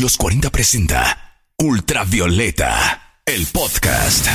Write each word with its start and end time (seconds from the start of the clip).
Los 0.00 0.18
40 0.18 0.50
presenta 0.50 1.38
Ultravioleta, 1.56 3.22
el 3.24 3.46
podcast. 3.46 4.26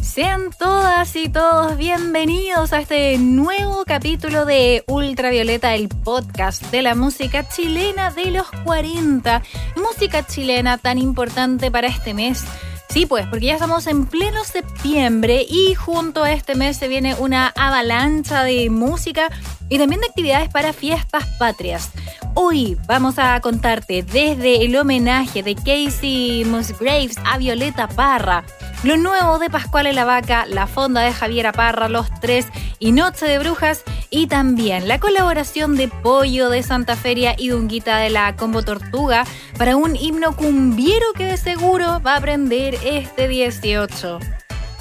Sean 0.00 0.48
todas 0.58 1.14
y 1.16 1.28
todos 1.28 1.76
bienvenidos 1.76 2.72
a 2.72 2.80
este 2.80 3.18
nuevo 3.18 3.84
capítulo 3.84 4.46
de 4.46 4.84
Ultravioleta, 4.86 5.74
el 5.74 5.90
podcast 5.90 6.62
de 6.70 6.80
la 6.80 6.94
música 6.94 7.46
chilena 7.46 8.10
de 8.10 8.30
los 8.30 8.50
40. 8.64 9.42
Música 9.76 10.26
chilena 10.26 10.78
tan 10.78 10.96
importante 10.96 11.70
para 11.70 11.88
este 11.88 12.14
mes. 12.14 12.42
Sí, 12.88 13.06
pues, 13.06 13.26
porque 13.26 13.46
ya 13.46 13.54
estamos 13.54 13.88
en 13.88 14.06
pleno 14.06 14.44
septiembre 14.44 15.44
y 15.48 15.74
junto 15.74 16.22
a 16.22 16.32
este 16.32 16.54
mes 16.54 16.76
se 16.76 16.86
viene 16.86 17.16
una 17.16 17.48
avalancha 17.48 18.44
de 18.44 18.70
música 18.70 19.30
y 19.74 19.78
también 19.78 20.00
de 20.00 20.06
actividades 20.06 20.48
para 20.50 20.72
fiestas 20.72 21.26
patrias. 21.36 21.90
Hoy 22.34 22.78
vamos 22.86 23.18
a 23.18 23.40
contarte 23.40 24.04
desde 24.04 24.64
el 24.64 24.76
homenaje 24.76 25.42
de 25.42 25.56
Casey 25.56 26.44
Musgraves 26.44 27.16
a 27.24 27.38
Violeta 27.38 27.88
Parra, 27.88 28.44
lo 28.84 28.96
nuevo 28.96 29.40
de 29.40 29.50
Pascual 29.50 29.92
la 29.92 30.04
Vaca, 30.04 30.46
la 30.46 30.68
fonda 30.68 31.00
de 31.00 31.12
Javiera 31.12 31.50
Parra, 31.50 31.88
Los 31.88 32.08
Tres 32.20 32.46
y 32.78 32.92
Noche 32.92 33.26
de 33.26 33.40
Brujas. 33.40 33.82
Y 34.10 34.28
también 34.28 34.86
la 34.86 35.00
colaboración 35.00 35.76
de 35.76 35.88
Pollo 35.88 36.50
de 36.50 36.62
Santa 36.62 36.94
Feria 36.94 37.34
y 37.36 37.48
Dunguita 37.48 37.96
de 37.96 38.10
la 38.10 38.36
Combo 38.36 38.62
Tortuga 38.62 39.24
para 39.58 39.74
un 39.74 39.96
himno 39.96 40.36
cumbiero 40.36 41.06
que 41.16 41.24
de 41.24 41.36
seguro 41.36 42.00
va 42.00 42.14
a 42.14 42.18
aprender 42.18 42.78
este 42.84 43.26
18 43.26 44.20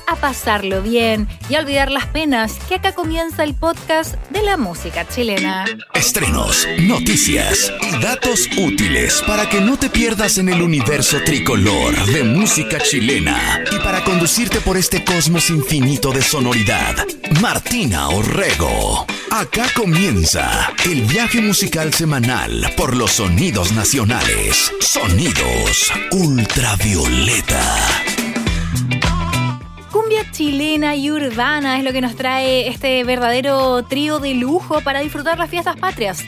a 0.07 0.15
pasarlo 0.15 0.81
bien 0.81 1.27
y 1.49 1.55
a 1.55 1.59
olvidar 1.59 1.91
las 1.91 2.07
penas, 2.07 2.53
que 2.67 2.75
acá 2.75 2.93
comienza 2.93 3.43
el 3.43 3.53
podcast 3.53 4.15
de 4.29 4.41
la 4.41 4.57
música 4.57 5.07
chilena. 5.07 5.65
Estrenos, 5.93 6.67
noticias 6.81 7.71
y 7.81 8.01
datos 8.01 8.47
útiles 8.57 9.23
para 9.25 9.49
que 9.49 9.61
no 9.61 9.77
te 9.77 9.89
pierdas 9.89 10.37
en 10.37 10.49
el 10.49 10.61
universo 10.61 11.17
tricolor 11.23 11.95
de 12.07 12.23
música 12.23 12.79
chilena 12.79 13.63
y 13.71 13.77
para 13.79 14.03
conducirte 14.03 14.59
por 14.61 14.77
este 14.77 15.03
cosmos 15.03 15.49
infinito 15.49 16.11
de 16.11 16.21
sonoridad. 16.21 17.05
Martina 17.41 18.09
Orrego. 18.09 19.05
Acá 19.31 19.65
comienza 19.75 20.71
el 20.85 21.01
viaje 21.03 21.41
musical 21.41 21.93
semanal 21.93 22.71
por 22.77 22.95
los 22.95 23.13
sonidos 23.13 23.71
nacionales. 23.71 24.71
Sonidos 24.79 25.91
ultravioleta 26.11 28.02
chilena 30.33 30.95
y 30.95 31.11
urbana 31.11 31.77
es 31.77 31.83
lo 31.83 31.93
que 31.93 32.01
nos 32.01 32.15
trae 32.15 32.67
este 32.67 33.03
verdadero 33.03 33.83
trío 33.83 34.17
de 34.17 34.33
lujo 34.33 34.81
para 34.81 35.01
disfrutar 35.01 35.37
las 35.37 35.49
fiestas 35.49 35.75
patrias. 35.75 36.23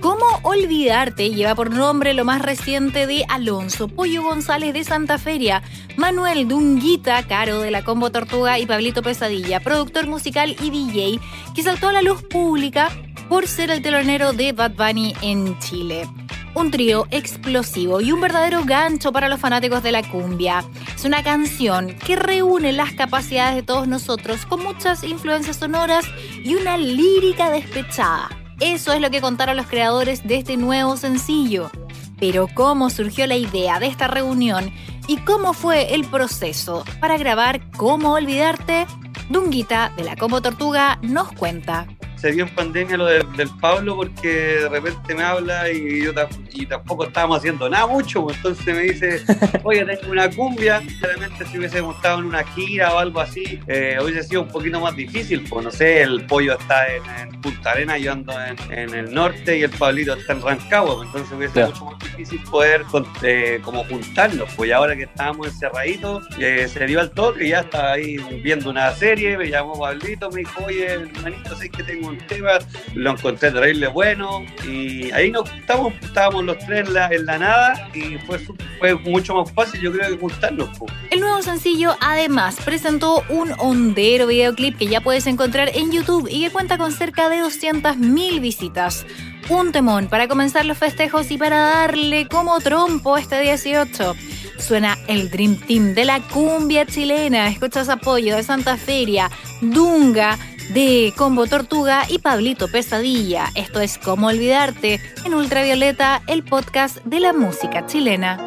¿Cómo 0.00 0.24
olvidarte? 0.42 1.28
Lleva 1.28 1.54
por 1.54 1.70
nombre 1.70 2.14
lo 2.14 2.24
más 2.24 2.40
reciente 2.40 3.06
de 3.06 3.26
Alonso, 3.28 3.86
Pollo 3.86 4.22
González 4.22 4.72
de 4.72 4.82
Santa 4.82 5.18
Feria, 5.18 5.62
Manuel 5.96 6.48
Dunguita, 6.48 7.22
Caro 7.26 7.60
de 7.60 7.70
la 7.70 7.84
Combo 7.84 8.10
Tortuga 8.10 8.58
y 8.58 8.64
Pablito 8.64 9.02
Pesadilla, 9.02 9.60
productor 9.60 10.06
musical 10.06 10.56
y 10.62 10.70
DJ, 10.70 11.20
que 11.54 11.62
saltó 11.62 11.88
a 11.88 11.92
la 11.92 12.00
luz 12.00 12.22
pública 12.22 12.88
por 13.28 13.46
ser 13.46 13.70
el 13.70 13.82
telonero 13.82 14.32
de 14.32 14.52
Bad 14.52 14.72
Bunny 14.72 15.14
en 15.20 15.58
Chile 15.58 16.08
un 16.54 16.70
trío 16.70 17.06
explosivo 17.10 18.00
y 18.00 18.12
un 18.12 18.20
verdadero 18.20 18.64
gancho 18.64 19.12
para 19.12 19.28
los 19.28 19.40
fanáticos 19.40 19.82
de 19.82 19.92
la 19.92 20.02
cumbia. 20.02 20.64
Es 21.00 21.06
una 21.06 21.22
canción 21.22 21.94
que 21.94 22.14
reúne 22.14 22.74
las 22.74 22.92
capacidades 22.92 23.54
de 23.54 23.62
todos 23.62 23.88
nosotros 23.88 24.44
con 24.44 24.62
muchas 24.62 25.02
influencias 25.02 25.56
sonoras 25.56 26.04
y 26.44 26.56
una 26.56 26.76
lírica 26.76 27.48
despechada. 27.48 28.28
Eso 28.60 28.92
es 28.92 29.00
lo 29.00 29.08
que 29.08 29.22
contaron 29.22 29.56
los 29.56 29.66
creadores 29.66 30.28
de 30.28 30.34
este 30.34 30.58
nuevo 30.58 30.98
sencillo. 30.98 31.70
Pero 32.18 32.48
cómo 32.54 32.90
surgió 32.90 33.26
la 33.26 33.36
idea 33.36 33.80
de 33.80 33.86
esta 33.86 34.08
reunión 34.08 34.74
y 35.08 35.16
cómo 35.16 35.54
fue 35.54 35.94
el 35.94 36.04
proceso 36.04 36.84
para 37.00 37.16
grabar 37.16 37.70
Cómo 37.78 38.12
Olvidarte, 38.12 38.86
Dunguita 39.30 39.94
de 39.96 40.04
la 40.04 40.16
Como 40.16 40.42
Tortuga 40.42 40.98
nos 41.00 41.32
cuenta 41.32 41.86
se 42.20 42.32
dio 42.32 42.44
en 42.44 42.54
pandemia 42.54 42.96
lo 42.96 43.06
del 43.06 43.50
Pablo 43.60 43.96
porque 43.96 44.28
de 44.28 44.68
repente 44.68 45.14
me 45.14 45.22
habla 45.22 45.70
y 45.70 46.04
yo 46.04 46.12
y 46.52 46.66
tampoco 46.66 47.06
estábamos 47.06 47.38
haciendo 47.38 47.68
nada 47.68 47.86
mucho, 47.86 48.22
pues, 48.24 48.36
entonces 48.36 48.66
me 48.66 48.82
dice, 48.82 49.22
oye, 49.64 49.84
tengo 49.84 50.12
una 50.12 50.28
cumbia, 50.30 50.82
realmente 51.00 51.46
si 51.46 51.58
hubiésemos 51.58 51.96
estado 51.96 52.18
en 52.18 52.26
una 52.26 52.44
gira 52.44 52.94
o 52.94 52.98
algo 52.98 53.20
así, 53.20 53.60
eh, 53.66 53.98
hubiese 54.02 54.24
sido 54.24 54.42
un 54.42 54.48
poquito 54.48 54.80
más 54.80 54.94
difícil, 54.94 55.44
pues 55.48 55.64
no 55.64 55.70
sé, 55.70 56.02
el 56.02 56.26
pollo 56.26 56.58
está 56.58 56.86
en, 56.94 57.30
Punta 57.40 57.70
Arena, 57.70 57.96
yo 57.96 58.12
ando 58.12 58.34
en, 58.70 58.92
el 58.94 59.14
norte 59.14 59.56
y 59.56 59.62
el 59.62 59.70
Pablito 59.70 60.12
está 60.12 60.34
en 60.34 60.42
Rancagua, 60.42 60.96
pues, 60.96 61.06
entonces 61.06 61.32
hubiese 61.36 61.54
sido 61.54 61.66
mucho 61.68 61.84
más 61.86 61.98
difícil 62.00 62.42
poder 62.50 62.84
eh, 63.22 63.60
como 63.62 63.82
juntarnos, 63.84 64.52
pues 64.56 64.70
ahora 64.72 64.94
que 64.94 65.04
estábamos 65.04 65.46
encerraditos, 65.46 66.26
eh, 66.38 66.68
se 66.68 66.86
dio 66.86 67.00
al 67.00 67.10
toque, 67.12 67.48
ya 67.48 67.60
estaba 67.60 67.92
ahí 67.92 68.18
viendo 68.42 68.68
una 68.68 68.92
serie, 68.92 69.38
me 69.38 69.48
llamó 69.48 69.78
Pablito, 69.78 70.30
me 70.30 70.40
dijo, 70.40 70.64
oye, 70.66 70.86
hermanito, 70.86 71.56
sé 71.56 71.70
que 71.70 71.82
tengo 71.82 72.09
un 72.10 72.18
tema, 72.26 72.58
lo 72.94 73.12
encontré 73.12 73.50
terrible 73.50 73.88
bueno 73.88 74.44
y 74.66 75.10
ahí 75.12 75.30
nos 75.30 75.50
estábamos, 75.50 75.94
estábamos 76.02 76.44
los 76.44 76.58
tres 76.58 76.86
en 76.86 76.94
la, 76.94 77.08
en 77.08 77.26
la 77.26 77.38
nada 77.38 77.88
y 77.94 78.18
fue, 78.18 78.38
fue 78.78 78.94
mucho 78.96 79.34
más 79.34 79.50
fácil 79.52 79.80
yo 79.80 79.92
creo 79.92 80.10
que 80.10 80.18
juntarnos. 80.18 80.68
El 81.10 81.20
nuevo 81.20 81.42
sencillo 81.42 81.96
además 82.00 82.56
presentó 82.64 83.24
un 83.28 83.52
hondero 83.58 84.26
videoclip 84.26 84.76
que 84.76 84.86
ya 84.86 85.00
puedes 85.00 85.26
encontrar 85.26 85.70
en 85.74 85.92
YouTube 85.92 86.28
y 86.30 86.44
que 86.44 86.50
cuenta 86.50 86.78
con 86.78 86.92
cerca 86.92 87.28
de 87.28 87.42
200.000 87.42 88.40
visitas. 88.40 89.06
Un 89.48 89.72
temón 89.72 90.08
para 90.08 90.28
comenzar 90.28 90.64
los 90.64 90.78
festejos 90.78 91.30
y 91.30 91.38
para 91.38 91.58
darle 91.58 92.28
como 92.28 92.60
trompo 92.60 93.16
este 93.16 93.40
18 93.40 94.14
suena 94.60 94.98
el 95.08 95.30
Dream 95.30 95.56
Team 95.56 95.94
de 95.94 96.04
la 96.04 96.20
cumbia 96.20 96.86
chilena. 96.86 97.48
Escuchas 97.48 97.88
apoyo 97.88 98.36
de 98.36 98.42
Santa 98.42 98.76
Feria, 98.76 99.30
Dunga, 99.60 100.38
de 100.72 101.12
Combo 101.16 101.46
Tortuga 101.46 102.04
y 102.08 102.18
Pablito 102.18 102.68
Pesadilla. 102.68 103.50
Esto 103.54 103.80
es 103.80 103.98
Cómo 103.98 104.28
Olvidarte 104.28 105.00
en 105.24 105.34
Ultravioleta, 105.34 106.22
el 106.26 106.44
podcast 106.44 106.98
de 107.04 107.20
la 107.20 107.32
música 107.32 107.86
chilena. 107.86 108.38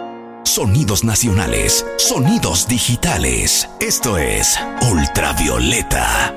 Sonidos 0.43 1.03
nacionales, 1.03 1.85
sonidos 1.97 2.67
digitales. 2.67 3.69
Esto 3.79 4.17
es 4.17 4.59
Ultravioleta. 4.89 6.33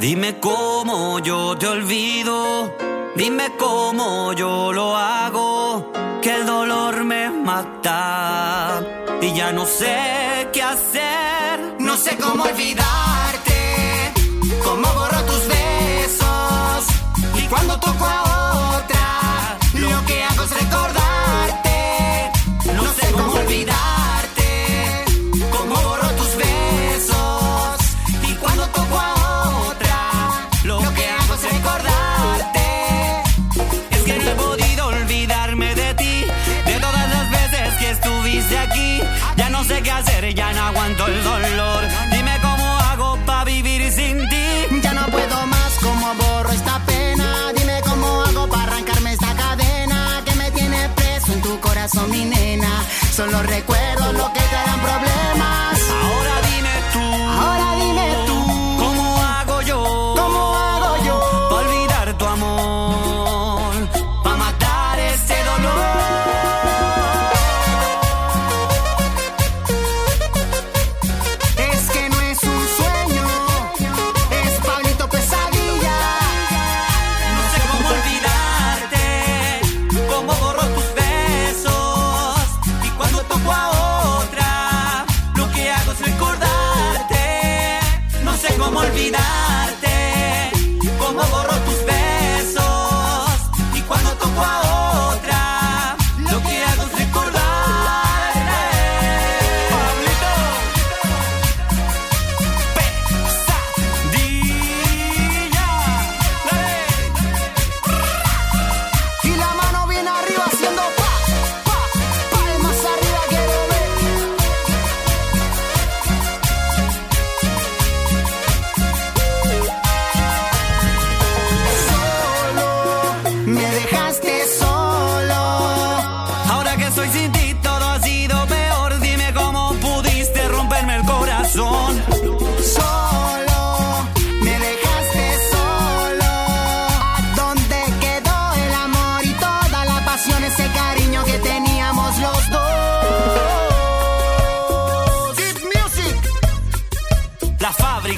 Dime 0.00 0.38
cómo 0.40 1.20
yo 1.20 1.56
te 1.56 1.66
olvido, 1.68 2.76
dime 3.14 3.52
cómo 3.58 4.32
yo 4.32 4.72
lo 4.72 4.96
hago, 4.96 5.92
que 6.20 6.34
el 6.34 6.46
dolor 6.46 7.04
me 7.04 7.30
mata 7.30 9.01
y 9.22 9.34
ya 9.34 9.52
no 9.52 9.64
sé 9.66 10.48
qué 10.52 10.62
hacer. 10.62 11.76
No 11.78 11.96
sé 11.96 12.16
cómo 12.16 12.42
olvidarte, 12.44 14.12
cómo 14.64 14.88
borro 14.94 15.22
tus 15.24 15.46
besos 15.48 16.86
y 17.38 17.46
cuando 17.48 17.78
toco 17.78 18.04
a 18.04 18.31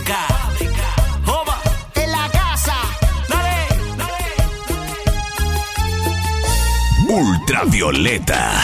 fábrica. 0.02 0.26
La 2.06 2.28
Ultravioleta. 7.14 8.60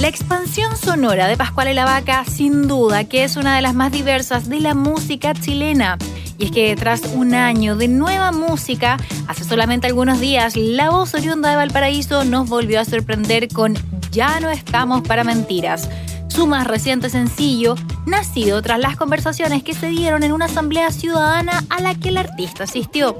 La 0.00 0.08
expansión 0.08 0.76
sonora 0.76 1.26
de 1.26 1.36
Pascual 1.36 1.68
y 1.68 1.74
la 1.74 1.84
Vaca, 1.84 2.24
sin 2.24 2.66
duda 2.68 3.04
que 3.04 3.24
es 3.24 3.36
una 3.36 3.56
de 3.56 3.62
las 3.62 3.74
más 3.74 3.92
diversas 3.92 4.48
de 4.48 4.60
la 4.60 4.74
música 4.74 5.34
chilena. 5.34 5.98
Y 6.38 6.46
es 6.46 6.50
que 6.50 6.74
tras 6.76 7.02
un 7.14 7.34
año 7.34 7.76
de 7.76 7.88
nueva 7.88 8.32
música, 8.32 8.96
hace 9.26 9.44
solamente 9.44 9.86
algunos 9.86 10.20
días, 10.20 10.56
la 10.56 10.90
voz 10.90 11.14
oriunda 11.14 11.50
de 11.50 11.56
Valparaíso 11.56 12.24
nos 12.24 12.48
volvió 12.48 12.80
a 12.80 12.84
sorprender 12.84 13.48
con 13.48 13.74
Ya 14.10 14.40
no 14.40 14.50
estamos 14.50 15.02
para 15.02 15.22
mentiras, 15.22 15.88
su 16.28 16.46
más 16.46 16.66
reciente 16.66 17.10
sencillo 17.10 17.76
nacido 18.06 18.60
tras 18.62 18.78
las 18.78 18.96
conversaciones 18.96 19.62
que 19.62 19.74
se 19.74 19.88
dieron 19.88 20.22
en 20.22 20.32
una 20.32 20.46
asamblea 20.46 20.90
ciudadana 20.90 21.64
a 21.70 21.80
la 21.80 21.94
que 21.94 22.08
el 22.08 22.18
artista 22.18 22.64
asistió. 22.64 23.16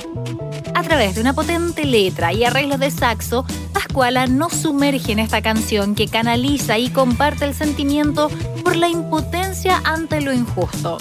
A 0.74 0.82
través 0.82 1.14
de 1.14 1.20
una 1.20 1.32
potente 1.32 1.84
letra 1.84 2.32
y 2.32 2.44
arreglos 2.44 2.80
de 2.80 2.90
saxo, 2.90 3.44
Pascuala 3.72 4.26
nos 4.26 4.52
sumerge 4.52 5.12
en 5.12 5.18
esta 5.18 5.40
canción 5.40 5.94
que 5.94 6.08
canaliza 6.08 6.78
y 6.78 6.90
comparte 6.90 7.44
el 7.44 7.54
sentimiento 7.54 8.28
por 8.64 8.76
la 8.76 8.88
impotencia 8.88 9.80
ante 9.84 10.20
lo 10.20 10.32
injusto. 10.32 10.98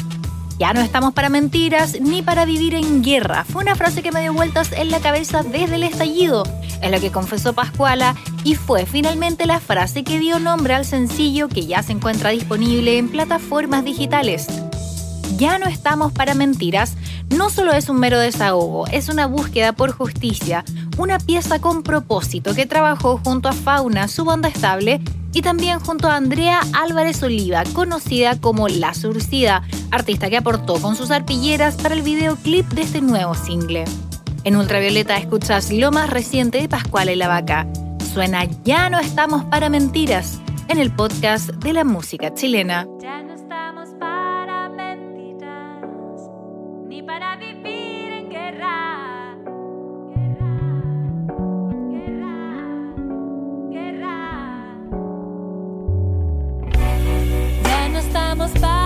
Ya 0.60 0.74
no 0.74 0.82
estamos 0.82 1.14
para 1.14 1.30
mentiras 1.30 2.00
ni 2.00 2.22
para 2.22 2.46
vivir 2.46 2.76
en 2.76 3.04
guerra. 3.04 3.44
Fue 3.44 3.64
una 3.64 3.76
frase 3.76 4.04
que 4.04 4.12
me 4.12 4.22
dio 4.22 4.34
vueltas 4.34 4.72
en 4.72 4.92
la 4.92 5.00
cabeza 5.00 5.44
desde 5.44 5.76
el 5.76 5.84
estallido. 5.84 6.44
Es 6.82 6.92
lo 6.92 7.00
que 7.00 7.12
confesó 7.12 7.54
Pascuala 7.54 8.16
y 8.44 8.56
fue 8.56 8.86
finalmente 8.86 9.46
la 9.46 9.60
frase 9.60 10.04
que 10.04 10.20
dio 10.20 10.40
nombre 10.40 10.74
al 10.74 10.86
sencillo 10.86 11.50
que 11.50 11.66
ya 11.66 11.82
se 11.82 11.94
encuentra 11.94 12.30
disponible 12.30 12.98
en 12.98 13.10
plataformas 13.10 13.84
digitales. 13.84 14.48
Ya 15.38 15.58
no 15.58 15.66
estamos 15.66 16.12
para 16.12 16.36
mentiras 16.36 16.96
no 17.30 17.50
solo 17.50 17.74
es 17.74 17.90
un 17.90 18.00
mero 18.00 18.20
desahogo, 18.20 18.86
es 18.88 19.10
una 19.10 19.26
búsqueda 19.26 19.74
por 19.74 19.92
justicia, 19.92 20.64
una 20.98 21.18
pieza 21.18 21.60
con 21.60 21.82
propósito 21.82 22.54
que 22.54 22.68
trabajó 22.68 23.20
junto 23.24 23.50
a 23.50 23.54
Fauna, 23.54 24.08
su 24.08 24.24
banda 24.24 24.50
estable, 24.50 25.02
y 25.34 25.42
también 25.42 25.80
junto 25.80 26.08
a 26.08 26.16
Andrea 26.16 26.62
Álvarez 26.74 27.22
Oliva, 27.24 27.64
conocida 27.74 28.40
como 28.40 28.68
La 28.68 28.94
Surcida, 28.94 29.64
artista 29.92 30.30
que 30.30 30.38
aportó 30.38 30.76
con 30.76 30.96
sus 30.96 31.12
arpilleras 31.12 31.76
para 31.76 31.96
el 31.96 32.04
videoclip 32.04 32.68
de 32.70 32.84
este 32.84 33.02
nuevo 33.02 33.34
single. 33.36 33.86
En 34.44 34.56
Ultravioleta 34.56 35.18
escuchas 35.18 35.72
lo 35.72 35.92
más 35.92 36.10
reciente 36.10 36.62
de 36.62 36.70
Pascual 36.70 37.10
y 37.10 37.16
la 37.16 37.28
Vaca. 37.28 37.68
Suena 38.14 38.46
Ya 38.64 38.90
no 38.90 39.00
estamos 39.00 39.44
para 39.46 39.70
mentiras 39.70 40.40
en 40.68 40.80
el 40.80 40.94
podcast 40.94 41.50
de 41.50 41.74
la 41.74 41.84
música 41.84 42.34
chilena. 42.34 42.88
tiempos 58.44 58.60
para 58.60 58.83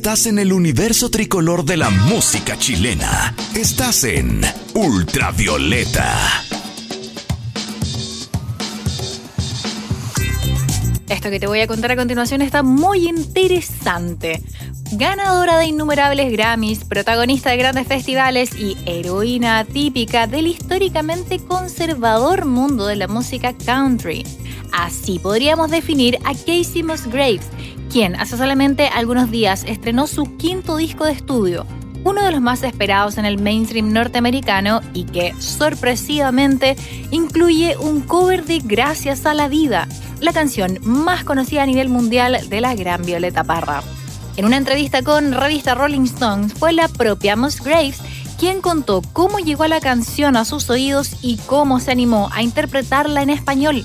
Estás 0.00 0.24
en 0.24 0.38
el 0.38 0.54
universo 0.54 1.10
tricolor 1.10 1.62
de 1.66 1.76
la 1.76 1.90
música 1.90 2.56
chilena. 2.56 3.34
Estás 3.54 4.02
en 4.04 4.40
Ultravioleta. 4.72 6.16
Esto 11.06 11.28
que 11.28 11.38
te 11.38 11.46
voy 11.46 11.60
a 11.60 11.66
contar 11.66 11.92
a 11.92 11.96
continuación 11.96 12.40
está 12.40 12.62
muy 12.62 13.10
interesante. 13.10 14.42
Ganadora 14.92 15.58
de 15.58 15.66
innumerables 15.66 16.32
Grammys, 16.32 16.84
protagonista 16.84 17.50
de 17.50 17.58
grandes 17.58 17.86
festivales 17.86 18.58
y 18.58 18.78
heroína 18.86 19.66
típica 19.66 20.26
del 20.26 20.46
históricamente 20.46 21.40
conservador 21.40 22.46
mundo 22.46 22.86
de 22.86 22.96
la 22.96 23.06
música 23.06 23.52
country. 23.52 24.24
Así 24.72 25.18
podríamos 25.18 25.70
definir 25.70 26.18
a 26.24 26.32
Casey 26.32 26.82
Musgraves, 26.82 27.46
quien 27.90 28.14
hace 28.14 28.36
solamente 28.36 28.86
algunos 28.88 29.30
días 29.30 29.64
estrenó 29.66 30.06
su 30.06 30.36
quinto 30.36 30.76
disco 30.76 31.04
de 31.04 31.12
estudio, 31.12 31.66
uno 32.04 32.22
de 32.22 32.30
los 32.30 32.40
más 32.40 32.62
esperados 32.62 33.18
en 33.18 33.26
el 33.26 33.42
mainstream 33.42 33.92
norteamericano 33.92 34.80
y 34.94 35.04
que, 35.04 35.34
sorpresivamente, 35.38 36.76
incluye 37.10 37.76
un 37.76 38.00
cover 38.00 38.44
de 38.44 38.60
Gracias 38.60 39.26
a 39.26 39.34
la 39.34 39.48
Vida, 39.48 39.88
la 40.20 40.32
canción 40.32 40.78
más 40.82 41.24
conocida 41.24 41.64
a 41.64 41.66
nivel 41.66 41.88
mundial 41.88 42.48
de 42.48 42.60
la 42.60 42.74
gran 42.74 43.04
Violeta 43.04 43.44
Parra. 43.44 43.82
En 44.36 44.44
una 44.44 44.56
entrevista 44.56 45.02
con 45.02 45.32
revista 45.32 45.74
Rolling 45.74 46.04
Stones 46.04 46.54
fue 46.54 46.72
la 46.72 46.88
propia 46.88 47.34
Graves 47.64 48.00
quien 48.38 48.62
contó 48.62 49.02
cómo 49.12 49.38
llegó 49.38 49.66
la 49.66 49.80
canción 49.80 50.36
a 50.36 50.46
sus 50.46 50.70
oídos 50.70 51.16
y 51.20 51.36
cómo 51.44 51.78
se 51.80 51.90
animó 51.90 52.30
a 52.32 52.42
interpretarla 52.42 53.20
en 53.22 53.28
español. 53.30 53.84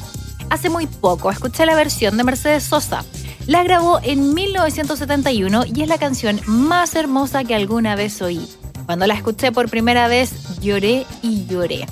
Hace 0.49 0.69
muy 0.69 0.87
poco 0.87 1.31
escuché 1.31 1.65
la 1.65 1.75
versión 1.75 2.15
de 2.15 2.23
Mercedes 2.23 2.63
Sosa. 2.63 3.03
La 3.47 3.63
grabó 3.63 3.99
en 4.01 4.33
1971 4.33 5.65
y 5.67 5.83
es 5.83 5.87
la 5.87 5.99
canción 5.99 6.41
más 6.47 6.95
hermosa 6.95 7.43
que 7.43 7.53
alguna 7.53 7.95
vez 7.95 8.21
oí. 8.23 8.47
Cuando 8.87 9.05
la 9.05 9.13
escuché 9.13 9.51
por 9.51 9.69
primera 9.69 10.07
vez, 10.07 10.59
lloré 10.61 11.05
y 11.21 11.45
lloré. 11.45 11.85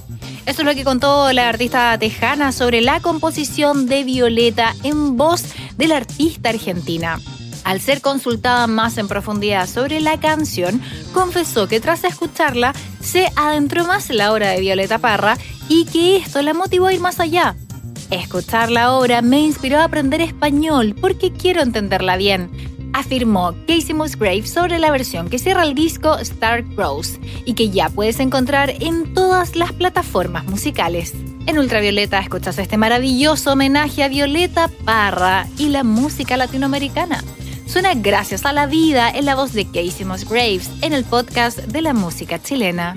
Eso 0.45 0.61
es 0.61 0.65
lo 0.65 0.73
que 0.73 0.83
contó 0.83 1.31
la 1.31 1.49
artista 1.49 1.97
tejana 1.99 2.51
sobre 2.51 2.81
la 2.81 3.01
composición 3.01 3.85
de 3.85 4.03
Violeta 4.03 4.75
en 4.83 5.15
voz 5.15 5.43
de 5.77 5.87
la 5.87 5.97
artista 5.97 6.49
argentina. 6.49 7.19
Al 7.63 7.79
ser 7.79 8.01
consultada 8.01 8.67
más 8.67 8.97
en 8.97 9.07
profundidad 9.07 9.67
sobre 9.67 10.01
la 10.01 10.19
canción, 10.19 10.81
confesó 11.13 11.67
que 11.67 11.79
tras 11.79 12.03
escucharla 12.03 12.73
se 12.99 13.31
adentró 13.35 13.85
más 13.85 14.09
en 14.09 14.17
la 14.17 14.33
obra 14.33 14.49
de 14.49 14.59
Violeta 14.59 14.97
Parra 14.97 15.37
y 15.69 15.85
que 15.85 16.17
esto 16.17 16.41
la 16.41 16.53
motivó 16.53 16.87
a 16.87 16.93
ir 16.93 16.99
más 16.99 17.19
allá. 17.19 17.55
Escuchar 18.11 18.69
la 18.69 18.93
obra 18.93 19.21
me 19.21 19.39
inspiró 19.41 19.79
a 19.79 19.85
aprender 19.85 20.21
español 20.21 20.95
porque 20.99 21.31
quiero 21.31 21.61
entenderla 21.61 22.17
bien, 22.17 22.49
afirmó 22.93 23.53
Casey 23.67 23.93
Musgrave 23.93 24.45
sobre 24.45 24.79
la 24.79 24.91
versión 24.91 25.29
que 25.29 25.39
cierra 25.39 25.63
el 25.63 25.73
disco 25.73 26.17
Star 26.19 26.63
Rose 26.75 27.19
y 27.45 27.53
que 27.53 27.69
ya 27.69 27.89
puedes 27.89 28.19
encontrar 28.19 28.69
en 28.79 29.13
todas 29.13 29.55
las 29.55 29.71
plataformas 29.73 30.45
musicales. 30.45 31.13
En 31.45 31.57
Ultravioleta 31.57 32.19
escuchas 32.19 32.57
este 32.59 32.77
maravilloso 32.77 33.53
homenaje 33.53 34.03
a 34.03 34.07
Violeta 34.07 34.69
Parra 34.85 35.47
y 35.57 35.69
la 35.69 35.83
música 35.83 36.37
latinoamericana 36.37 37.23
suena 37.65 37.93
Gracias 37.95 38.45
a 38.45 38.53
la 38.53 38.67
Vida 38.67 39.09
en 39.09 39.25
la 39.25 39.35
voz 39.35 39.53
de 39.53 39.65
Casey 39.65 40.05
Graves 40.29 40.69
en 40.81 40.93
el 40.93 41.03
podcast 41.03 41.57
de 41.57 41.81
la 41.81 41.93
música 41.93 42.41
chilena. 42.41 42.95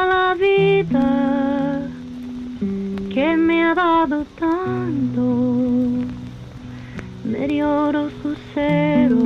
Gracias 0.00 0.06
a 0.06 0.06
la 0.06 0.34
vida 0.34 1.82
que 3.12 3.36
me 3.36 3.64
ha 3.64 3.74
dado 3.74 4.24
tanto. 4.38 5.20
Oro 7.62 8.08
sus 8.22 8.38
ceros 8.54 9.22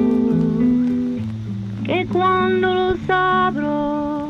que 1.84 2.06
cuando 2.10 2.74
los 2.74 2.98
abro 3.08 4.28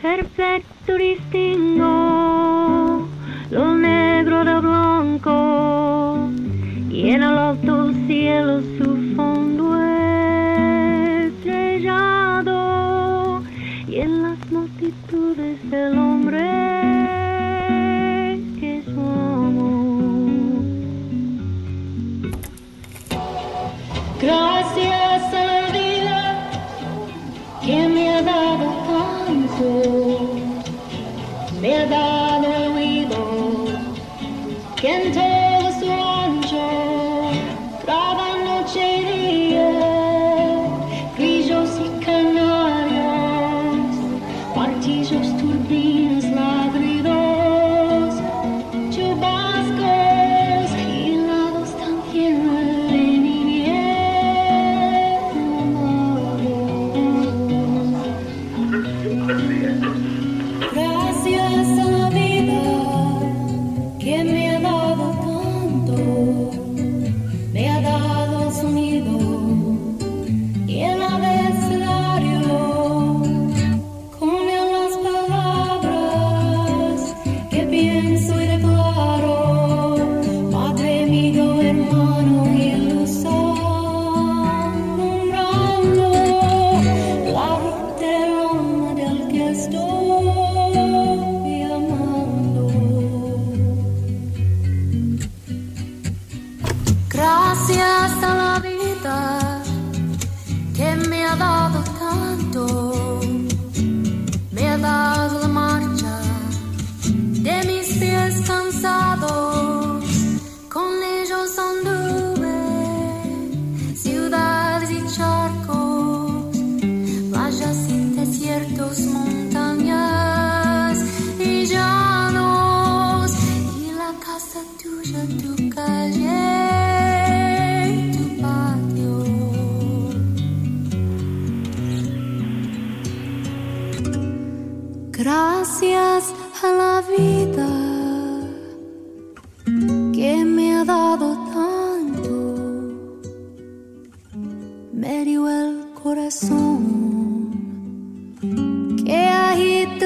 perfecto 0.00 0.96
distingo 0.96 2.39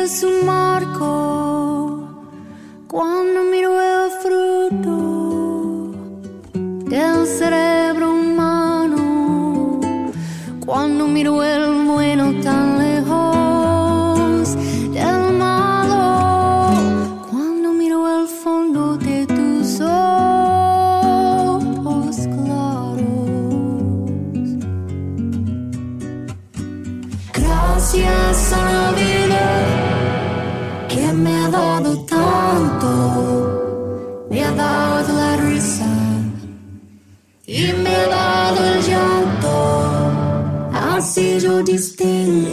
su 0.06 0.28
mano. 0.44 0.63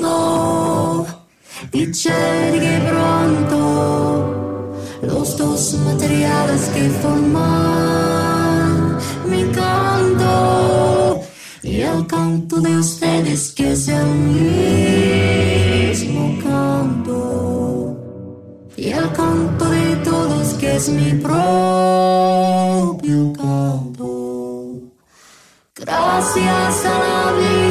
Distingo. 0.01 1.05
Dice 1.71 2.11
que 2.59 2.81
pronto 2.89 4.73
los 5.03 5.37
dos 5.37 5.73
materiales 5.85 6.69
que 6.73 6.89
forman 7.01 8.97
mi 9.25 9.43
canto 9.51 11.21
y 11.63 11.81
el 11.81 12.07
canto 12.07 12.59
de 12.59 12.77
ustedes 12.77 13.51
que 13.53 13.71
es 13.73 13.87
el 13.87 14.05
mismo 15.95 16.37
canto 16.43 17.95
y 18.75 18.89
el 18.89 19.11
canto 19.13 19.69
de 19.69 19.95
todos 19.97 20.55
que 20.55 20.75
es 20.75 20.89
mi 20.89 21.13
propio 21.13 21.41
canto. 23.33 24.81
Gracias 25.75 26.85
a 26.85 26.99
la 26.99 27.31
vida. 27.33 27.70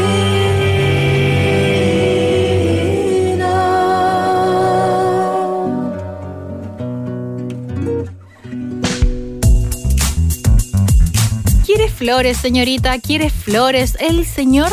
Flores, 12.00 12.38
señorita? 12.38 12.98
¿Quiere 12.98 13.28
flores 13.28 13.94
el 14.00 14.24
señor? 14.24 14.72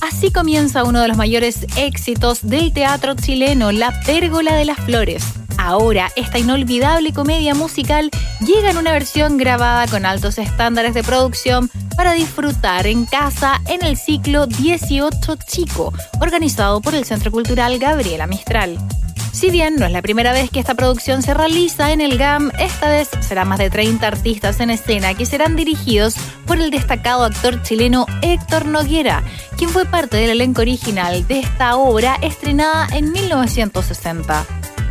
Así 0.00 0.32
comienza 0.32 0.84
uno 0.84 1.02
de 1.02 1.08
los 1.08 1.18
mayores 1.18 1.66
éxitos 1.76 2.40
del 2.40 2.72
teatro 2.72 3.14
chileno, 3.14 3.72
La 3.72 3.92
Pérgola 4.06 4.54
de 4.54 4.64
las 4.64 4.78
Flores. 4.78 5.22
Ahora, 5.58 6.10
esta 6.16 6.38
inolvidable 6.38 7.12
comedia 7.12 7.54
musical 7.54 8.10
llega 8.40 8.70
en 8.70 8.78
una 8.78 8.90
versión 8.90 9.36
grabada 9.36 9.86
con 9.86 10.06
altos 10.06 10.38
estándares 10.38 10.94
de 10.94 11.02
producción 11.02 11.70
para 11.94 12.14
disfrutar 12.14 12.86
en 12.86 13.04
casa 13.04 13.60
en 13.66 13.84
el 13.84 13.98
ciclo 13.98 14.46
18 14.46 15.36
Chico, 15.46 15.92
organizado 16.22 16.80
por 16.80 16.94
el 16.94 17.04
Centro 17.04 17.30
Cultural 17.30 17.78
Gabriela 17.78 18.26
Mistral. 18.26 18.78
Si 19.32 19.50
bien 19.50 19.76
no 19.76 19.86
es 19.86 19.92
la 19.92 20.02
primera 20.02 20.32
vez 20.32 20.50
que 20.50 20.60
esta 20.60 20.74
producción 20.74 21.22
se 21.22 21.32
realiza 21.32 21.92
en 21.92 22.02
el 22.02 22.18
GAM, 22.18 22.52
esta 22.58 22.90
vez 22.90 23.08
será 23.20 23.46
más 23.46 23.58
de 23.58 23.70
30 23.70 24.06
artistas 24.06 24.60
en 24.60 24.70
escena 24.70 25.14
que 25.14 25.24
serán 25.24 25.56
dirigidos 25.56 26.14
por 26.46 26.58
el 26.58 26.70
destacado 26.70 27.24
actor 27.24 27.62
chileno 27.62 28.06
Héctor 28.20 28.66
Noguera, 28.66 29.22
quien 29.56 29.70
fue 29.70 29.86
parte 29.86 30.18
del 30.18 30.30
elenco 30.30 30.60
original 30.60 31.26
de 31.26 31.40
esta 31.40 31.76
obra 31.76 32.18
estrenada 32.20 32.86
en 32.92 33.10
1960. 33.10 34.44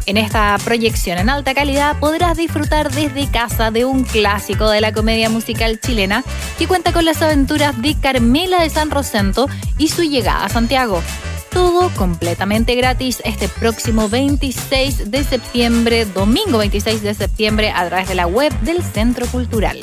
En 0.07 0.17
esta 0.17 0.57
proyección 0.65 1.19
en 1.19 1.29
alta 1.29 1.53
calidad 1.53 1.99
podrás 1.99 2.35
disfrutar 2.35 2.91
desde 2.91 3.29
casa 3.29 3.69
de 3.69 3.85
un 3.85 4.03
clásico 4.03 4.69
de 4.71 4.81
la 4.81 4.91
comedia 4.91 5.29
musical 5.29 5.79
chilena 5.79 6.23
que 6.57 6.67
cuenta 6.67 6.91
con 6.91 7.05
las 7.05 7.21
aventuras 7.21 7.79
de 7.79 7.95
Carmela 7.95 8.63
de 8.63 8.71
San 8.71 8.89
Rosento 8.89 9.47
y 9.77 9.89
su 9.89 10.01
llegada 10.01 10.45
a 10.45 10.49
Santiago. 10.49 11.03
Todo 11.51 11.89
completamente 11.95 12.75
gratis 12.75 13.21
este 13.25 13.49
próximo 13.49 14.07
26 14.07 15.11
de 15.11 15.23
septiembre, 15.23 16.05
domingo 16.05 16.57
26 16.57 17.01
de 17.01 17.13
septiembre, 17.13 17.71
a 17.71 17.87
través 17.87 18.07
de 18.07 18.15
la 18.15 18.25
web 18.25 18.57
del 18.61 18.81
Centro 18.81 19.27
Cultural. 19.27 19.77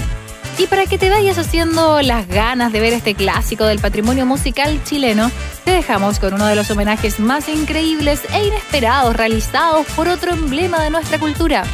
Y 0.59 0.66
para 0.66 0.87
que 0.87 0.98
te 0.98 1.11
vayas 1.11 1.38
haciendo 1.38 2.02
las 2.02 2.26
ganas 2.26 2.72
de 2.72 2.81
ver 2.81 2.92
este 2.92 3.14
clásico 3.14 3.64
del 3.64 3.78
patrimonio 3.78 4.26
musical 4.26 4.83
chileno, 4.83 5.31
te 5.64 5.70
dejamos 5.70 6.18
con 6.18 6.35
uno 6.35 6.46
de 6.46 6.57
los 6.57 6.70
homenajes 6.70 7.20
más 7.20 7.48
increíbles 7.48 8.22
e 8.33 8.46
inesperados 8.46 9.14
realizados 9.14 9.87
por 9.94 10.09
otro 10.09 10.33
emblema 10.33 10.83
de 10.83 10.90
nuestra 10.90 11.18
cultura, 11.18 11.64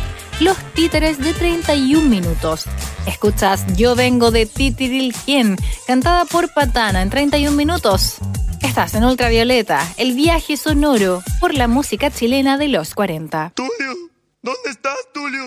los 0.40 0.56
títeres 0.74 1.18
de 1.18 1.32
31 1.32 2.06
minutos. 2.08 2.66
Escuchas 3.06 3.64
Yo 3.76 3.94
vengo 3.94 4.30
de 4.30 4.44
Titirilquien, 4.44 5.56
cantada 5.86 6.24
por 6.24 6.52
Patana 6.52 7.00
en 7.00 7.10
31 7.10 7.56
minutos. 7.56 8.16
Estás 8.64 8.94
en 8.94 9.04
Ultravioleta, 9.04 9.94
el 9.98 10.14
viaje 10.14 10.56
sonoro 10.56 11.22
por 11.38 11.52
la 11.52 11.68
música 11.68 12.10
chilena 12.10 12.56
de 12.56 12.68
los 12.68 12.94
40. 12.94 13.52
Tulio, 13.54 14.10
¿dónde 14.40 14.70
estás, 14.70 14.96
Tulio? 15.12 15.44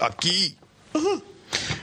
Aquí. 0.00 0.58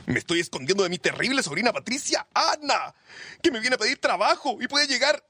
Me 0.06 0.20
estoy 0.20 0.42
escondiendo 0.42 0.84
de 0.84 0.90
mi 0.90 1.00
terrible 1.00 1.42
sobrina 1.42 1.72
Patricia, 1.72 2.28
Ana, 2.34 2.94
que 3.42 3.52
me 3.52 3.62
viene 3.62 3.76
a 3.76 3.80
pedir 3.80 4.00
trabajo 4.00 4.58
y 4.60 4.68
puede 4.68 4.86
llegar 4.86 5.24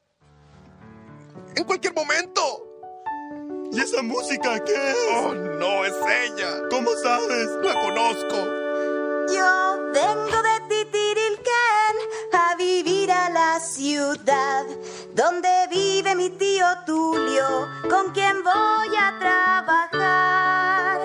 en 1.56 1.64
cualquier 1.64 1.94
momento. 1.94 2.42
¿Y 3.72 3.80
esa 3.80 4.02
música 4.02 4.64
qué 4.66 4.74
es? 4.74 4.98
Oh, 5.14 5.36
no, 5.36 5.86
es 5.86 5.94
ella. 5.94 6.64
¿Cómo 6.72 6.90
sabes? 7.04 7.50
La 7.64 7.76
conozco. 7.76 8.69
Yo 9.32 9.92
vengo 9.94 10.42
de 10.42 10.60
Titirilquén 10.70 11.96
a 12.34 12.56
vivir 12.56 13.12
a 13.12 13.30
la 13.30 13.60
ciudad 13.60 14.66
donde 15.14 15.50
vive 15.70 16.16
mi 16.16 16.30
tío 16.32 16.66
Tulio, 16.86 17.68
con 17.90 18.12
quien 18.12 18.44
voy 18.44 18.96
a 18.98 19.20
trabajar. 19.20 21.00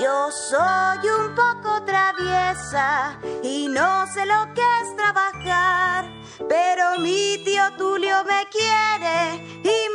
Yo 0.00 0.30
soy 0.30 1.08
un 1.08 1.34
poco 1.34 1.82
traviesa 1.84 3.18
y 3.42 3.68
no 3.68 4.06
sé 4.06 4.24
lo 4.24 4.54
que 4.54 4.62
es 4.82 4.96
trabajar, 4.96 6.10
pero 6.48 6.98
mi 6.98 7.38
tío 7.44 7.64
Tulio 7.76 8.24
me 8.24 8.46
quiere 8.50 9.44
y 9.62 9.85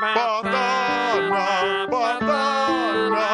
Patana, 0.00 1.86
patana, 1.90 3.28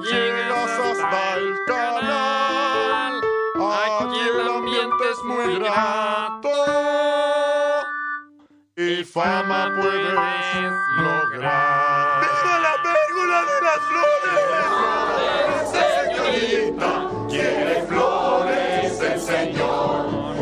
llegas 0.00 0.70
hasta 0.78 1.22
el 1.38 1.58
canal. 1.66 3.20
Aquí 3.56 4.20
el 4.20 4.48
ambiente 4.48 5.04
es 5.10 5.20
muy 5.24 5.58
grato 5.58 6.50
y 8.76 9.02
fama 9.02 9.74
puedes 9.74 10.14
lograr. 10.98 12.20
¡Viva 12.20 12.54
la 12.60 12.74
pérgola 12.84 13.38
de 13.50 13.58
las 13.66 13.80
flores! 13.90 14.42
Señorita, 15.74 16.92
quiere 17.28 17.76
flores 17.88 19.00
el 19.00 19.18
señor. 19.20 20.37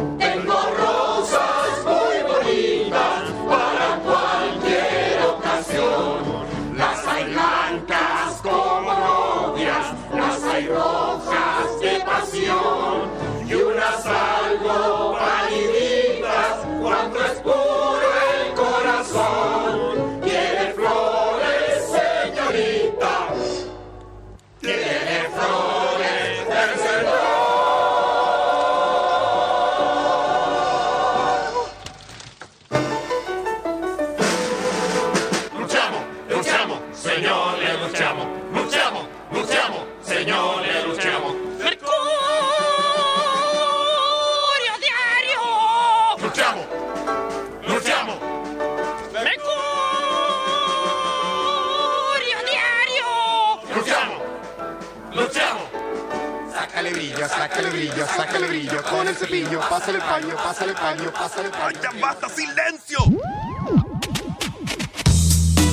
Brillo, 57.96 58.06
sácale 58.14 58.46
brillo 58.48 58.82
con 58.90 59.09
el 59.09 59.14
cepillo, 59.14 59.61
pásale 59.70 59.98
el 59.98 60.04
paño, 60.04 60.35
pásale 60.37 60.72
el 60.72 60.76
paño, 60.76 61.12
pásale 61.12 61.46
el 61.46 61.52
paño. 61.52 61.78
¡Ya 61.82 62.00
basta, 62.00 62.28
silencio! 62.28 62.98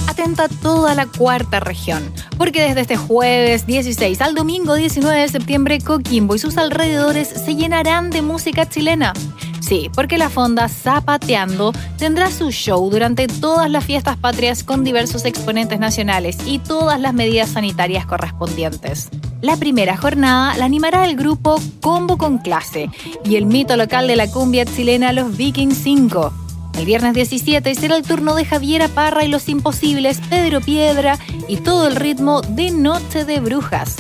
Atenta 0.07 0.47
toda 0.47 0.95
la 0.95 1.05
cuarta 1.05 1.59
región, 1.59 2.13
porque 2.37 2.61
desde 2.61 2.81
este 2.81 2.95
jueves 2.97 3.65
16 3.65 4.21
al 4.21 4.35
domingo 4.35 4.75
19 4.75 5.19
de 5.19 5.27
septiembre 5.27 5.79
Coquimbo 5.81 6.35
y 6.35 6.39
sus 6.39 6.57
alrededores 6.57 7.27
se 7.27 7.55
llenarán 7.55 8.09
de 8.09 8.21
música 8.21 8.69
chilena. 8.69 9.11
Sí, 9.59 9.89
porque 9.93 10.17
la 10.17 10.29
fonda 10.29 10.69
Zapateando 10.69 11.73
tendrá 11.97 12.29
su 12.31 12.51
show 12.51 12.89
durante 12.89 13.27
todas 13.27 13.69
las 13.69 13.83
fiestas 13.83 14.17
patrias 14.17 14.63
con 14.63 14.83
diversos 14.83 15.25
exponentes 15.25 15.79
nacionales 15.79 16.37
y 16.45 16.59
todas 16.59 16.99
las 16.99 17.13
medidas 17.13 17.49
sanitarias 17.49 18.05
correspondientes. 18.05 19.09
La 19.43 19.57
primera 19.57 19.97
jornada 19.97 20.55
la 20.55 20.63
animará 20.63 21.05
el 21.05 21.17
grupo 21.17 21.59
Combo 21.81 22.17
con 22.17 22.37
Clase 22.37 22.89
y 23.25 23.35
el 23.35 23.45
mito 23.45 23.75
local 23.75 24.07
de 24.07 24.15
la 24.15 24.31
cumbia 24.31 24.63
chilena 24.63 25.11
Los 25.11 25.35
Vikings 25.35 25.77
5. 25.83 26.33
El 26.79 26.85
viernes 26.85 27.13
17 27.13 27.75
será 27.75 27.97
el 27.97 28.03
turno 28.03 28.35
de 28.35 28.45
Javiera 28.45 28.87
Parra 28.87 29.25
y 29.25 29.27
Los 29.27 29.49
Imposibles, 29.49 30.21
Pedro 30.29 30.61
Piedra 30.61 31.19
y 31.49 31.57
todo 31.57 31.89
el 31.89 31.97
ritmo 31.97 32.41
de 32.41 32.71
Noche 32.71 33.25
de 33.25 33.41
Brujas. 33.41 33.97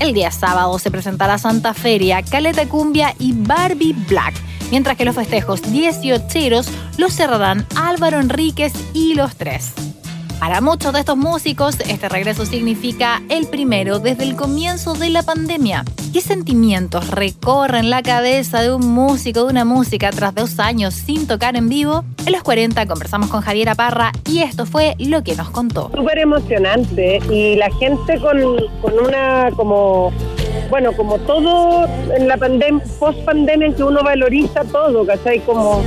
El 0.00 0.14
día 0.14 0.30
sábado 0.30 0.78
se 0.78 0.90
presentará 0.90 1.36
Santa 1.36 1.74
Feria, 1.74 2.22
Caleta 2.22 2.66
Cumbia 2.66 3.14
y 3.18 3.32
Barbie 3.32 3.94
Black, 4.08 4.32
mientras 4.70 4.96
que 4.96 5.04
los 5.04 5.16
festejos 5.16 5.70
18 5.70 6.62
los 6.96 7.12
cerrarán 7.12 7.66
Álvaro 7.76 8.20
Enríquez 8.20 8.72
y 8.94 9.14
los 9.14 9.36
tres. 9.36 9.87
Para 10.38 10.60
muchos 10.60 10.92
de 10.92 11.00
estos 11.00 11.16
músicos, 11.16 11.80
este 11.80 12.08
regreso 12.08 12.46
significa 12.46 13.20
el 13.28 13.48
primero 13.48 13.98
desde 13.98 14.22
el 14.22 14.36
comienzo 14.36 14.94
de 14.94 15.10
la 15.10 15.24
pandemia. 15.24 15.84
¿Qué 16.12 16.20
sentimientos 16.20 17.10
recorren 17.10 17.90
la 17.90 18.02
cabeza 18.02 18.62
de 18.62 18.72
un 18.72 18.86
músico 18.86 19.44
de 19.44 19.50
una 19.50 19.64
música 19.64 20.10
tras 20.10 20.34
dos 20.34 20.60
años 20.60 20.94
sin 20.94 21.26
tocar 21.26 21.56
en 21.56 21.68
vivo? 21.68 22.04
En 22.24 22.32
los 22.32 22.44
40 22.44 22.86
conversamos 22.86 23.30
con 23.30 23.40
Javiera 23.40 23.74
Parra 23.74 24.12
y 24.30 24.38
esto 24.42 24.64
fue 24.64 24.94
lo 25.00 25.24
que 25.24 25.34
nos 25.34 25.50
contó. 25.50 25.90
Súper 25.94 26.18
emocionante 26.18 27.20
y 27.30 27.56
la 27.56 27.70
gente 27.72 28.20
con, 28.20 28.38
con 28.80 28.94
una 29.04 29.50
como 29.56 30.12
bueno, 30.70 30.92
como 30.92 31.18
todo 31.18 31.86
en 32.14 32.28
la 32.28 32.36
pandemia, 32.36 32.82
post 32.98 33.18
pandemia 33.24 33.68
en 33.68 33.74
que 33.74 33.82
uno 33.84 34.02
valoriza 34.02 34.64
todo, 34.64 35.06
¿cachai? 35.06 35.40
Como 35.40 35.82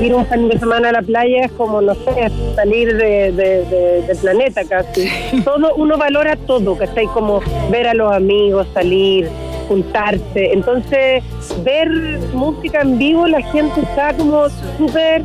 ir 0.00 0.14
un 0.14 0.26
fin 0.26 0.48
de 0.48 0.58
semana 0.58 0.90
a 0.90 0.92
la 0.92 1.02
playa 1.02 1.44
es 1.46 1.52
como, 1.52 1.80
no 1.80 1.94
sé, 1.94 2.30
salir 2.54 2.96
de, 2.96 3.32
de- 3.32 4.16
planeta 4.20 4.62
casi. 4.64 5.08
Todo, 5.44 5.74
uno 5.76 5.96
valora 5.98 6.36
todo, 6.36 6.76
¿cachai? 6.76 7.06
Como 7.06 7.40
ver 7.70 7.86
a 7.88 7.94
los 7.94 8.12
amigos, 8.12 8.66
salir, 8.74 9.28
juntarse. 9.68 10.52
Entonces, 10.52 11.22
ver 11.62 11.88
música 12.32 12.80
en 12.80 12.98
vivo, 12.98 13.26
la 13.26 13.42
gente 13.42 13.80
está 13.80 14.14
como 14.14 14.48
súper 14.78 15.22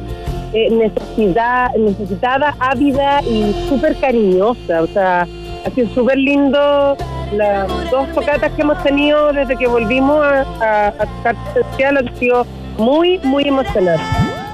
eh, 0.53 0.69
necesidad, 0.69 1.73
necesitada, 1.75 2.55
ávida 2.59 3.21
y 3.23 3.53
súper 3.69 3.95
cariñosa. 3.95 4.81
O 4.83 4.87
sea, 4.87 5.27
ha 5.65 5.69
sido 5.71 5.93
súper 5.93 6.17
lindo 6.17 6.97
las 7.33 7.67
dos 7.91 8.11
tocatas 8.13 8.51
que 8.53 8.61
hemos 8.61 8.81
tenido 8.83 9.31
desde 9.31 9.55
que 9.55 9.67
volvimos 9.67 10.25
a, 10.25 10.41
a, 10.61 10.87
a 10.87 11.05
tocar. 11.05 11.35
Han 11.85 12.19
sido 12.19 12.45
muy, 12.77 13.19
muy 13.19 13.43
emocionantes. 13.43 14.05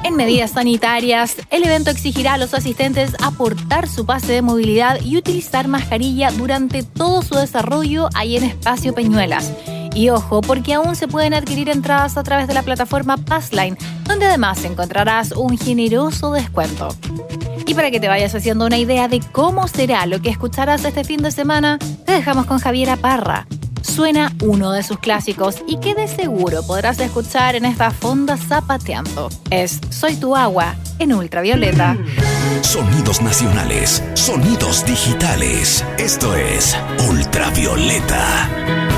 En 0.04 0.16
medidas 0.16 0.52
sanitarias, 0.52 1.36
el 1.50 1.66
evento 1.66 1.90
exigirá 1.90 2.36
a 2.36 2.38
los 2.38 2.54
asistentes 2.54 3.16
aportar 3.22 3.90
su 3.90 4.06
pase 4.06 4.32
de 4.32 4.42
movilidad 4.42 5.02
y 5.02 5.18
utilizar 5.18 5.68
mascarilla 5.68 6.32
durante 6.32 6.84
todo 6.84 7.22
su 7.22 7.36
desarrollo 7.36 8.08
ahí 8.14 8.38
en 8.38 8.46
Espacio 8.46 8.94
Peñuelas. 8.94 9.54
Y 9.94 10.10
ojo, 10.10 10.42
porque 10.42 10.76
aún 10.76 10.96
se 10.96 11.08
pueden 11.08 11.34
adquirir 11.34 11.70
entradas 11.70 12.18
a 12.18 12.24
través 12.24 12.48
de 12.48 12.54
la 12.54 12.62
plataforma 12.62 13.18
Passline, 13.18 13.78
donde 14.04 14.28
además 14.28 14.64
encontrarás 14.64 15.32
un 15.32 15.58
generoso 15.58 16.32
descuento. 16.32 16.90
Y 17.68 17.74
para 17.76 17.92
que 17.92 18.00
te 18.00 18.08
vayas 18.08 18.34
haciendo 18.34 18.66
una 18.66 18.78
idea 18.78 19.10
de 19.10 19.20
cómo 19.34 19.68
será 19.68 20.06
lo 20.06 20.22
que 20.22 20.30
escucharás 20.30 20.86
este 20.86 21.04
fin 21.04 21.22
de 21.22 21.32
semana, 21.32 21.78
te 22.06 22.14
dejamos 22.14 22.46
con 22.46 22.60
Javiera 22.60 22.96
Parra. 22.96 23.46
Suena 23.82 24.32
uno 24.42 24.72
de 24.72 24.84
sus 24.84 25.00
clásicos 25.00 25.64
y 25.68 25.78
que 25.80 25.94
de 25.94 26.08
seguro 26.08 26.66
podrás 26.66 27.00
escuchar 27.00 27.56
en 27.56 27.66
esta 27.66 27.92
fonda 27.92 28.38
zapateando. 28.38 29.30
Es 29.50 29.82
Soy 29.90 30.16
tu 30.16 30.36
agua 30.36 30.76
en 31.00 31.14
ultravioleta. 31.14 31.98
Sonidos 32.62 33.22
nacionales, 33.22 34.02
sonidos 34.14 34.86
digitales. 34.86 35.84
Esto 35.98 36.36
es 36.36 36.78
Ultravioleta. 37.10 38.97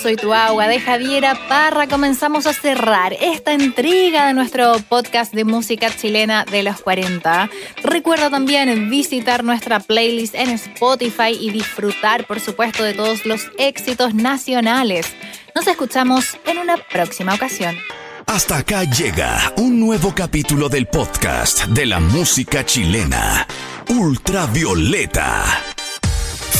Soy 0.00 0.16
tu 0.16 0.32
agua 0.32 0.66
de 0.66 0.80
Javiera 0.80 1.38
Parra 1.46 1.86
comenzamos 1.86 2.46
a 2.46 2.54
cerrar 2.54 3.12
esta 3.20 3.52
entrega 3.52 4.26
de 4.26 4.32
nuestro 4.32 4.78
podcast 4.88 5.34
de 5.34 5.44
música 5.44 5.94
chilena 5.94 6.46
de 6.46 6.62
los 6.62 6.80
40. 6.80 7.50
Recuerda 7.82 8.30
también 8.30 8.88
visitar 8.88 9.44
nuestra 9.44 9.78
playlist 9.80 10.34
en 10.34 10.48
Spotify 10.50 11.36
y 11.38 11.50
disfrutar, 11.50 12.26
por 12.26 12.40
supuesto, 12.40 12.82
de 12.82 12.94
todos 12.94 13.26
los 13.26 13.42
éxitos 13.58 14.14
nacionales. 14.14 15.06
Nos 15.54 15.66
escuchamos 15.66 16.38
en 16.46 16.56
una 16.56 16.78
próxima 16.78 17.34
ocasión. 17.34 17.76
Hasta 18.24 18.56
acá 18.56 18.84
llega 18.84 19.52
un 19.58 19.78
nuevo 19.78 20.14
capítulo 20.14 20.70
del 20.70 20.86
podcast 20.86 21.66
de 21.66 21.84
la 21.84 22.00
música 22.00 22.64
chilena, 22.64 23.46
Ultravioleta. 23.90 25.44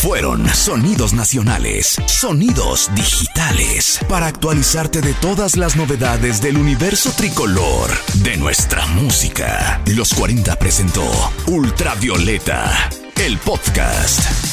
Fueron 0.03 0.49
sonidos 0.55 1.13
nacionales, 1.13 1.97
sonidos 2.07 2.89
digitales, 2.95 3.99
para 4.09 4.29
actualizarte 4.29 5.01
de 5.01 5.13
todas 5.15 5.57
las 5.57 5.75
novedades 5.75 6.41
del 6.41 6.57
universo 6.57 7.11
tricolor 7.17 7.91
de 8.23 8.37
nuestra 8.37 8.87
música. 8.87 9.83
Los 9.87 10.15
40 10.15 10.55
presentó 10.57 11.03
Ultravioleta, 11.49 12.89
el 13.17 13.39
podcast. 13.39 14.48